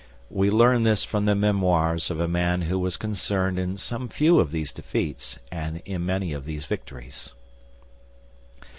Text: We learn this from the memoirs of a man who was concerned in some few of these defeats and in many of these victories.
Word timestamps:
We 0.31 0.49
learn 0.49 0.81
this 0.81 1.05
from 1.05 1.25
the 1.25 1.35
memoirs 1.35 2.09
of 2.09 2.19
a 2.19 2.27
man 2.27 2.63
who 2.63 2.79
was 2.79 2.97
concerned 2.97 3.59
in 3.59 3.77
some 3.77 4.09
few 4.09 4.39
of 4.39 4.49
these 4.51 4.71
defeats 4.71 5.37
and 5.51 5.79
in 5.85 6.03
many 6.07 6.33
of 6.33 6.43
these 6.45 6.65
victories. 6.65 7.35